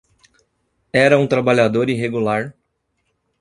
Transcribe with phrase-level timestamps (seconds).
[0.91, 2.55] Era um trabalhador irregular